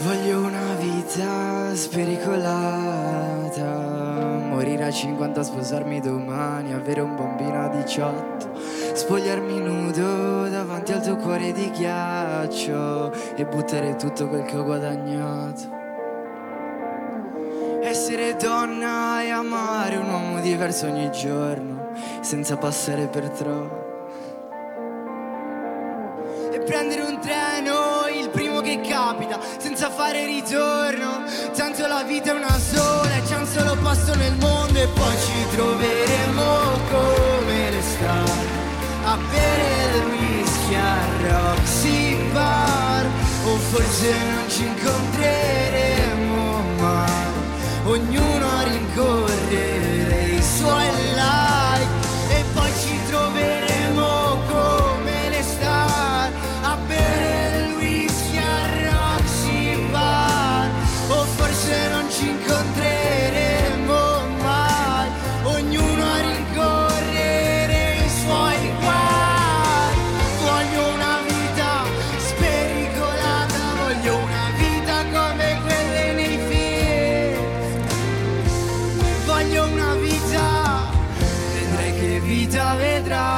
[0.00, 3.64] Voglio una vita spericolata,
[4.48, 8.50] morire a 50, sposarmi domani, avere un bambino a 18,
[8.92, 15.76] spogliarmi nudo davanti al tuo cuore di ghiaccio e buttare tutto quel che ho guadagnato.
[17.82, 21.88] Essere donna e amare un uomo diverso ogni giorno,
[22.20, 23.86] senza passare per troppo.
[26.52, 27.77] E prendere un treno,
[29.38, 31.24] capita, senza fare ritorno.
[31.54, 35.16] Tanto la vita è una sola e c'è un solo posto nel mondo e poi
[35.16, 36.44] ci troveremo
[36.90, 38.66] come le star
[39.04, 40.96] a bere il whisky a
[41.28, 43.06] Roxy Bar.
[43.44, 45.47] O forse non ci incontreremo
[82.68, 83.37] catedral.